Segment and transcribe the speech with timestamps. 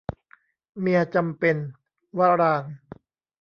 [0.79, 1.55] เมียจำเป็น-
[2.17, 2.73] วรางค์